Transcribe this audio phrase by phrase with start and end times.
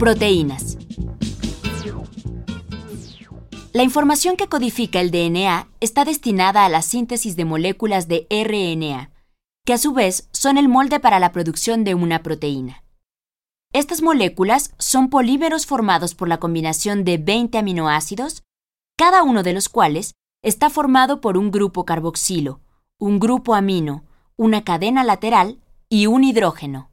[0.00, 0.78] Proteínas.
[3.74, 9.10] La información que codifica el DNA está destinada a la síntesis de moléculas de RNA,
[9.66, 12.82] que a su vez son el molde para la producción de una proteína.
[13.74, 18.42] Estas moléculas son polímeros formados por la combinación de 20 aminoácidos,
[18.96, 22.62] cada uno de los cuales está formado por un grupo carboxilo,
[22.98, 24.06] un grupo amino,
[24.38, 25.60] una cadena lateral
[25.90, 26.90] y un hidrógeno.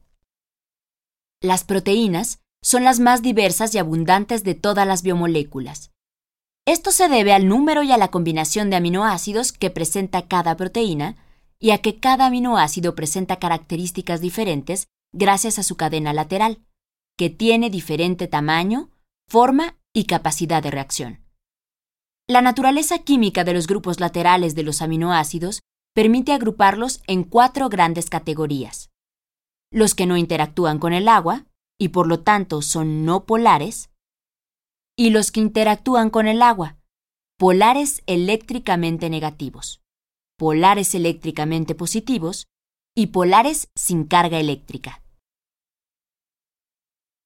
[1.40, 5.90] Las proteínas son las más diversas y abundantes de todas las biomoléculas.
[6.66, 11.16] Esto se debe al número y a la combinación de aminoácidos que presenta cada proteína
[11.58, 16.60] y a que cada aminoácido presenta características diferentes gracias a su cadena lateral,
[17.16, 18.90] que tiene diferente tamaño,
[19.28, 21.24] forma y capacidad de reacción.
[22.28, 25.62] La naturaleza química de los grupos laterales de los aminoácidos
[25.94, 28.90] permite agruparlos en cuatro grandes categorías.
[29.72, 31.46] Los que no interactúan con el agua,
[31.78, 33.90] y por lo tanto son no polares,
[34.96, 36.76] y los que interactúan con el agua,
[37.38, 39.80] polares eléctricamente negativos,
[40.36, 42.48] polares eléctricamente positivos
[42.96, 45.02] y polares sin carga eléctrica.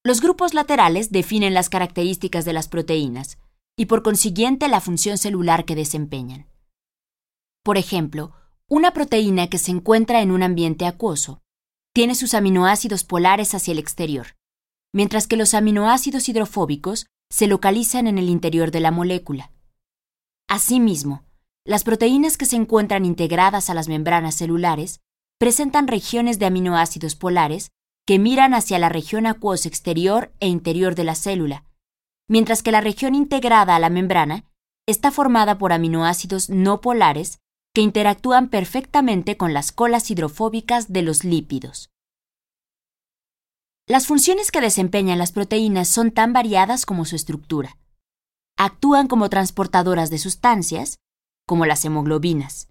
[0.05, 3.39] Los grupos laterales definen las características de las proteínas,
[3.77, 6.47] y por consiguiente la función celular que desempeñan.
[7.65, 8.33] Por ejemplo,
[8.69, 11.41] una proteína que se encuentra en un ambiente acuoso
[11.95, 14.37] tiene sus aminoácidos polares hacia el exterior,
[14.93, 19.51] mientras que los aminoácidos hidrofóbicos se localizan en el interior de la molécula.
[20.49, 21.25] Asimismo,
[21.65, 25.01] las proteínas que se encuentran integradas a las membranas celulares
[25.39, 27.71] presentan regiones de aminoácidos polares
[28.07, 31.65] que miran hacia la región acuosa exterior e interior de la célula,
[32.29, 34.45] mientras que la región integrada a la membrana
[34.87, 37.39] está formada por aminoácidos no polares
[37.75, 41.91] que interactúan perfectamente con las colas hidrofóbicas de los lípidos.
[43.93, 47.77] Las funciones que desempeñan las proteínas son tan variadas como su estructura.
[48.57, 50.97] Actúan como transportadoras de sustancias,
[51.47, 52.71] como las hemoglobinas.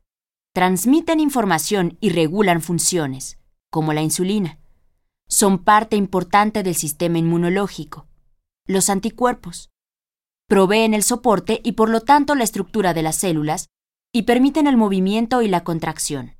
[0.55, 3.37] Transmiten información y regulan funciones,
[3.69, 4.57] como la insulina.
[5.27, 8.07] Son parte importante del sistema inmunológico
[8.65, 9.69] los anticuerpos.
[10.47, 13.67] Proveen el soporte y por lo tanto la estructura de las células
[14.11, 16.35] y permiten el movimiento y la contracción.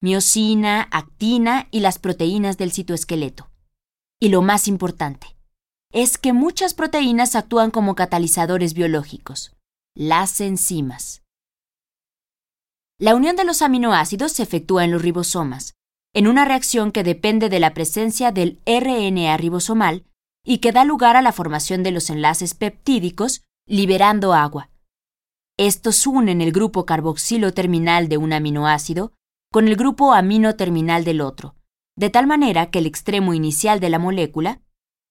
[0.00, 3.49] Miosina, actina y las proteínas del citoesqueleto.
[4.20, 5.34] Y lo más importante,
[5.92, 9.56] es que muchas proteínas actúan como catalizadores biológicos,
[9.96, 11.22] las enzimas.
[12.98, 15.72] La unión de los aminoácidos se efectúa en los ribosomas,
[16.14, 20.04] en una reacción que depende de la presencia del RNA ribosomal
[20.44, 24.70] y que da lugar a la formación de los enlaces peptídicos liberando agua.
[25.56, 29.12] Estos unen el grupo carboxilo terminal de un aminoácido
[29.50, 31.54] con el grupo amino terminal del otro,
[32.00, 34.62] de tal manera que el extremo inicial de la molécula,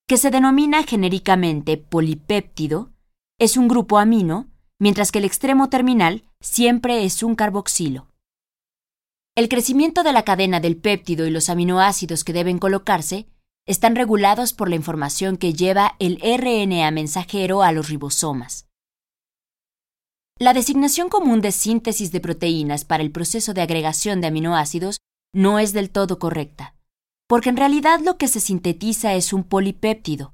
[0.08, 2.90] que se denomina genéricamente polipéptido,
[3.38, 8.08] es un grupo amino, mientras que el extremo terminal siempre es un carboxilo.
[9.36, 13.28] El crecimiento de la cadena del péptido y los aminoácidos que deben colocarse
[13.68, 18.66] están regulados por la información que lleva el RNA mensajero a los ribosomas.
[20.40, 24.98] La designación común de síntesis de proteínas para el proceso de agregación de aminoácidos
[25.36, 26.74] no es del todo correcta,
[27.30, 30.34] porque en realidad lo que se sintetiza es un polipéptido.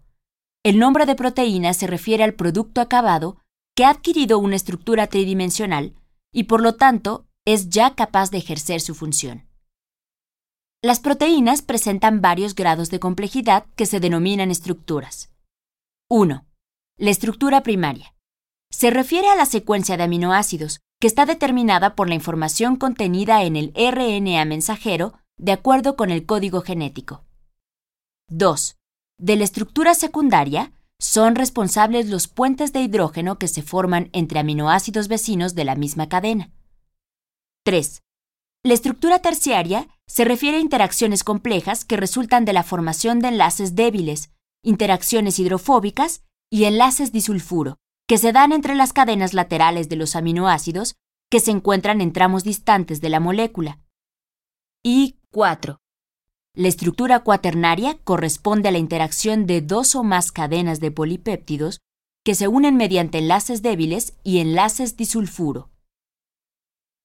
[0.64, 3.38] El nombre de proteína se refiere al producto acabado
[3.76, 5.94] que ha adquirido una estructura tridimensional
[6.34, 9.46] y por lo tanto es ya capaz de ejercer su función.
[10.82, 15.34] Las proteínas presentan varios grados de complejidad que se denominan estructuras.
[16.10, 16.46] 1.
[16.98, 18.16] La estructura primaria.
[18.72, 23.58] Se refiere a la secuencia de aminoácidos, que está determinada por la información contenida en
[23.58, 27.24] el RNA mensajero de acuerdo con el código genético.
[28.30, 28.78] 2.
[29.18, 35.08] De la estructura secundaria son responsables los puentes de hidrógeno que se forman entre aminoácidos
[35.08, 36.52] vecinos de la misma cadena.
[37.64, 38.02] 3.
[38.64, 43.76] La estructura terciaria se refiere a interacciones complejas que resultan de la formación de enlaces
[43.76, 44.32] débiles,
[44.64, 47.78] interacciones hidrofóbicas y enlaces disulfuro,
[48.08, 50.96] que se dan entre las cadenas laterales de los aminoácidos
[51.30, 53.80] que se encuentran en tramos distantes de la molécula.
[54.84, 55.82] Y 4.
[56.54, 61.82] La estructura cuaternaria corresponde a la interacción de dos o más cadenas de polipéptidos
[62.24, 65.72] que se unen mediante enlaces débiles y enlaces disulfuro.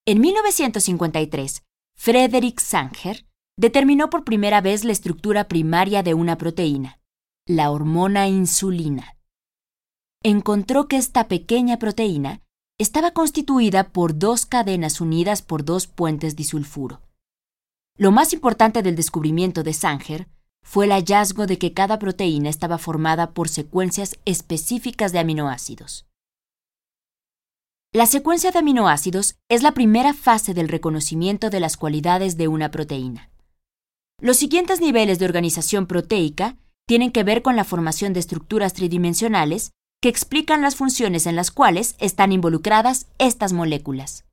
[0.06, 1.64] En 1953,
[1.96, 7.00] Frederick Sanger determinó por primera vez la estructura primaria de una proteína,
[7.48, 9.16] la hormona insulina.
[10.22, 12.42] Encontró que esta pequeña proteína
[12.78, 17.02] estaba constituida por dos cadenas unidas por dos puentes disulfuro.
[17.96, 20.28] Lo más importante del descubrimiento de Sanger
[20.62, 26.06] fue el hallazgo de que cada proteína estaba formada por secuencias específicas de aminoácidos.
[27.92, 32.70] La secuencia de aminoácidos es la primera fase del reconocimiento de las cualidades de una
[32.70, 33.30] proteína.
[34.20, 36.56] Los siguientes niveles de organización proteica
[36.86, 41.50] tienen que ver con la formación de estructuras tridimensionales que explican las funciones en las
[41.50, 44.24] cuales están involucradas estas moléculas.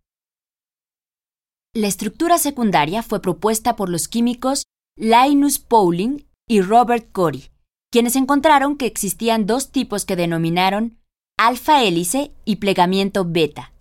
[1.78, 4.64] La estructura secundaria fue propuesta por los químicos
[4.98, 7.52] Linus Pauling y Robert Corey,
[7.92, 10.98] quienes encontraron que existían dos tipos que denominaron
[11.38, 13.74] alfa hélice y plegamiento beta.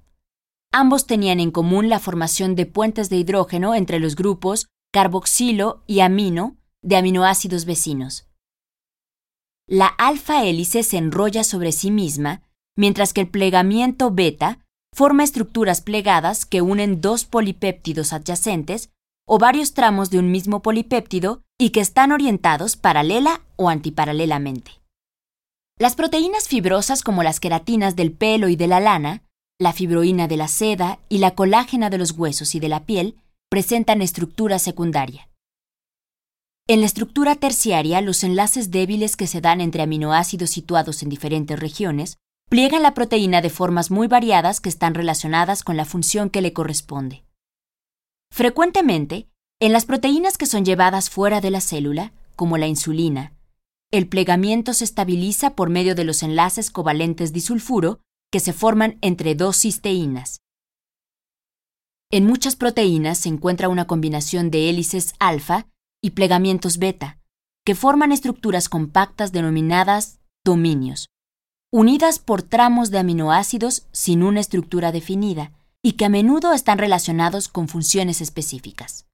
[0.75, 6.01] Ambos tenían en común la formación de puentes de hidrógeno entre los grupos carboxilo y
[6.01, 8.29] amino de aminoácidos vecinos.
[9.67, 12.43] La alfa hélice se enrolla sobre sí misma,
[12.77, 18.91] mientras que el plegamiento beta forma estructuras plegadas que unen dos polipéptidos adyacentes
[19.27, 24.81] o varios tramos de un mismo polipéptido y que están orientados paralela o antiparalelamente.
[25.79, 29.23] Las proteínas fibrosas como las queratinas del pelo y de la lana,
[29.59, 33.17] la fibroína de la seda y la colágena de los huesos y de la piel
[33.51, 35.29] presentan estructura secundaria.
[36.69, 41.59] En la estructura terciaria, los enlaces débiles que se dan entre aminoácidos situados en diferentes
[41.59, 42.19] regiones
[42.49, 46.53] pliegan la proteína de formas muy variadas que están relacionadas con la función que le
[46.53, 47.25] corresponde.
[48.31, 49.29] Frecuentemente,
[49.61, 53.33] en las proteínas que son llevadas fuera de la célula, como la insulina,
[53.91, 58.01] el plegamiento se estabiliza por medio de los enlaces covalentes disulfuro
[58.31, 60.41] que se forman entre dos cisteínas.
[62.11, 65.67] En muchas proteínas se encuentra una combinación de hélices alfa
[66.03, 67.19] y plegamientos beta,
[67.65, 71.09] que forman estructuras compactas denominadas dominios,
[71.79, 75.53] unidas por tramos de aminoácidos sin una estructura definida
[75.83, 79.05] y que a menudo están relacionados con funciones específicas.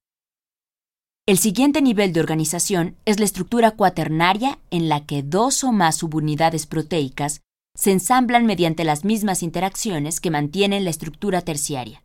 [1.26, 5.97] El siguiente nivel de organización es la estructura cuaternaria en la que dos o más
[5.97, 7.41] subunidades proteicas
[7.76, 12.05] se ensamblan mediante las mismas interacciones que mantienen la estructura terciaria.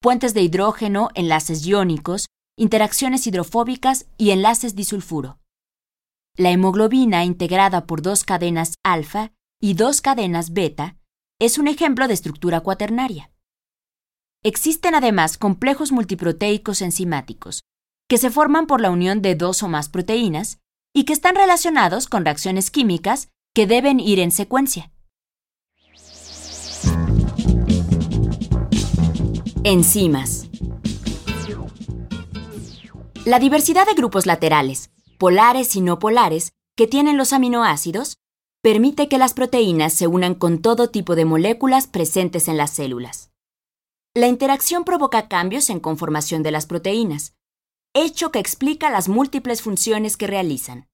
[0.00, 2.26] Puentes de hidrógeno, enlaces iónicos
[2.58, 5.38] interacciones hidrofóbicas y enlaces disulfuro.
[6.36, 9.30] La hemoglobina integrada por dos cadenas alfa
[9.64, 10.96] y dos cadenas beta
[11.38, 13.30] es un ejemplo de estructura cuaternaria.
[14.42, 17.62] Existen además complejos multiproteicos enzimáticos,
[18.08, 20.58] que se forman por la unión de dos o más proteínas
[20.92, 24.90] y que están relacionados con reacciones químicas que deben ir en secuencia.
[29.62, 30.48] Enzimas.
[33.24, 38.16] La diversidad de grupos laterales, polares y no polares, que tienen los aminoácidos,
[38.62, 43.32] permite que las proteínas se unan con todo tipo de moléculas presentes en las células.
[44.14, 47.34] La interacción provoca cambios en conformación de las proteínas,
[47.92, 50.88] hecho que explica las múltiples funciones que realizan.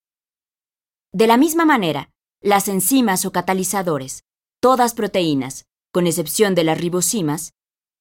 [1.13, 2.11] De la misma manera,
[2.41, 4.25] las enzimas o catalizadores,
[4.61, 7.53] todas proteínas, con excepción de las ribosimas,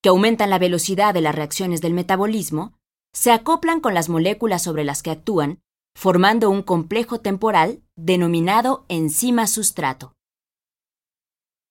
[0.01, 2.77] que aumentan la velocidad de las reacciones del metabolismo,
[3.11, 5.61] se acoplan con las moléculas sobre las que actúan,
[5.97, 10.13] formando un complejo temporal denominado enzima sustrato.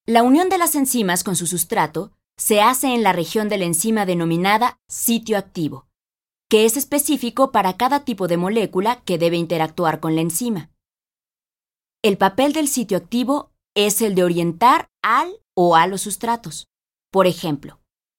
[0.05, 3.67] La unión de las enzimas con su sustrato se hace en la región de la
[3.67, 5.87] enzima denominada sitio activo,
[6.51, 10.73] que es específico para cada tipo de molécula que debe interactuar con la enzima.
[12.03, 16.67] El papel del sitio activo es el de orientar al o a los sustratos,
[17.13, 17.79] por ejemplo,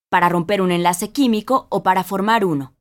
[0.09, 2.77] para romper un enlace químico o para formar uno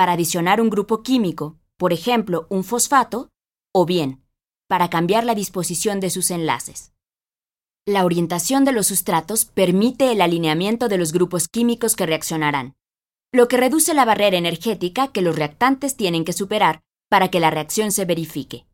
[0.00, 3.30] para adicionar un grupo químico, por ejemplo, un fosfato,
[3.72, 4.22] o bien,
[4.68, 6.92] para cambiar la disposición de sus enlaces.
[7.86, 12.74] La orientación de los sustratos permite el alineamiento de los grupos químicos que reaccionarán,
[13.32, 17.48] lo que reduce la barrera energética que los reactantes tienen que superar para que la
[17.48, 18.66] reacción se verifique.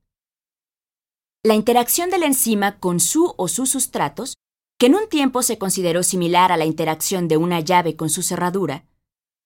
[1.44, 4.34] La interacción de la enzima con su o sus sustratos,
[4.80, 8.24] que en un tiempo se consideró similar a la interacción de una llave con su
[8.24, 8.84] cerradura,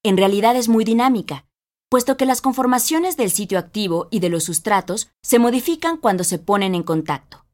[0.02, 1.44] en realidad es muy dinámica
[1.90, 6.38] puesto que las conformaciones del sitio activo y de los sustratos se modifican cuando se
[6.38, 7.44] ponen en contacto.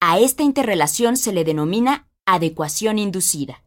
[0.00, 3.64] A esta interrelación se le denomina adecuación inducida.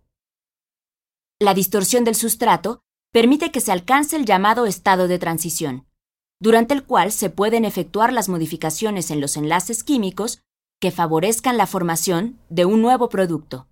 [1.39, 2.81] La distorsión del sustrato
[3.12, 5.88] permite que se alcance el llamado estado de transición,
[6.39, 10.41] durante el cual se pueden efectuar las modificaciones en los enlaces químicos
[10.79, 13.67] que favorezcan la formación de un nuevo producto.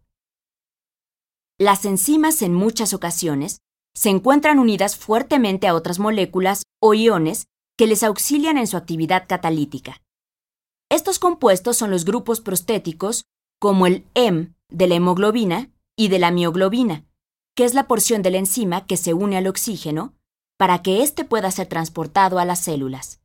[1.59, 3.59] Las enzimas en muchas ocasiones
[3.95, 7.47] se encuentran unidas fuertemente a otras moléculas o iones
[7.77, 10.01] que les auxilian en su actividad catalítica.
[10.89, 13.25] Estos compuestos son los grupos prostéticos
[13.59, 17.05] como el M de la hemoglobina y de la mioglobina,
[17.55, 20.13] que es la porción de la enzima que se une al oxígeno
[20.57, 23.21] para que éste pueda ser transportado a las células.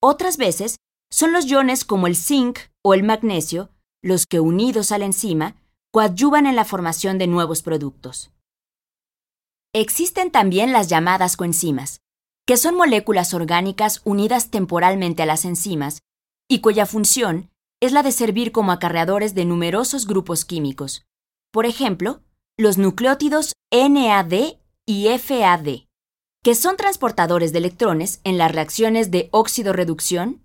[0.00, 0.76] Otras veces
[1.10, 3.70] son los iones como el zinc o el magnesio
[4.02, 5.56] los que unidos a la enzima
[5.92, 8.30] coadyuvan en la formación de nuevos productos.
[9.72, 12.00] Existen también las llamadas coenzimas,
[12.44, 16.02] que son moléculas orgánicas unidas temporalmente a las enzimas
[16.48, 17.50] y cuya función
[17.80, 21.06] es la de servir como acarreadores de numerosos grupos químicos.
[21.52, 22.20] Por ejemplo,
[22.58, 25.86] los nucleótidos NAD y FAD,
[26.42, 30.42] que son transportadores de electrones en las reacciones de óxido-reducción,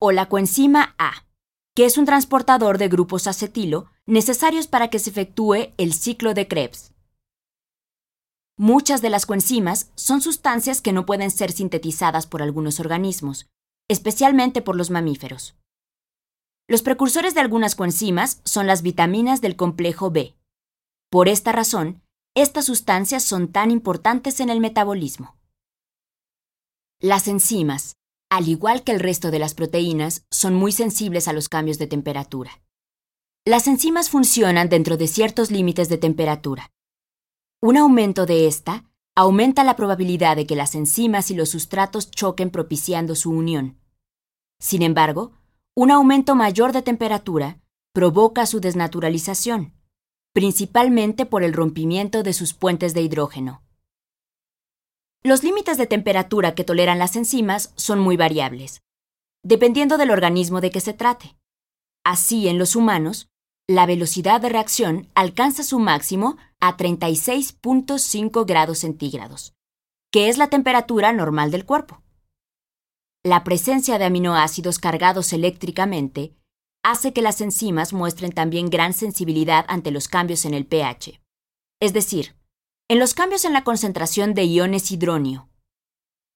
[0.00, 1.26] o la coenzima A,
[1.76, 6.48] que es un transportador de grupos acetilo necesarios para que se efectúe el ciclo de
[6.48, 6.93] Krebs.
[8.56, 13.48] Muchas de las coenzimas son sustancias que no pueden ser sintetizadas por algunos organismos,
[13.88, 15.56] especialmente por los mamíferos.
[16.68, 20.36] Los precursores de algunas coenzimas son las vitaminas del complejo B.
[21.10, 22.00] Por esta razón,
[22.36, 25.36] estas sustancias son tan importantes en el metabolismo.
[27.00, 27.96] Las enzimas,
[28.30, 31.88] al igual que el resto de las proteínas, son muy sensibles a los cambios de
[31.88, 32.62] temperatura.
[33.44, 36.70] Las enzimas funcionan dentro de ciertos límites de temperatura.
[37.66, 42.50] Un aumento de esta aumenta la probabilidad de que las enzimas y los sustratos choquen
[42.50, 43.80] propiciando su unión.
[44.60, 45.32] Sin embargo,
[45.74, 47.62] un aumento mayor de temperatura
[47.94, 49.72] provoca su desnaturalización,
[50.34, 53.62] principalmente por el rompimiento de sus puentes de hidrógeno.
[55.22, 58.82] Los límites de temperatura que toleran las enzimas son muy variables,
[59.42, 61.34] dependiendo del organismo de que se trate.
[62.04, 63.30] Así, en los humanos,
[63.66, 69.54] la velocidad de reacción alcanza su máximo a 36.5 grados centígrados,
[70.12, 72.02] que es la temperatura normal del cuerpo.
[73.24, 76.34] La presencia de aminoácidos cargados eléctricamente
[76.82, 81.22] hace que las enzimas muestren también gran sensibilidad ante los cambios en el pH.
[81.80, 82.36] Es decir,
[82.90, 85.48] en los cambios en la concentración de iones hidronio.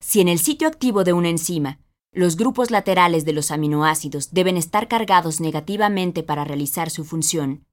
[0.00, 1.78] Si en el sitio activo de una enzima
[2.12, 7.66] los grupos laterales de los aminoácidos deben estar cargados negativamente para realizar su función,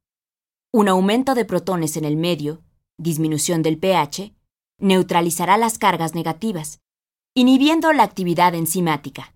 [0.74, 2.62] un aumento de protones en el medio,
[2.98, 4.34] disminución del pH,
[4.78, 6.82] neutralizará las cargas negativas,
[7.34, 9.35] inhibiendo la actividad enzimática.